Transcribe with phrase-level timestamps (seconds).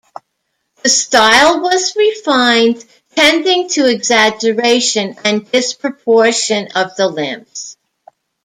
[0.81, 2.83] The style was refined,
[3.15, 7.77] tending to exaggeration and disproportion of the limbs.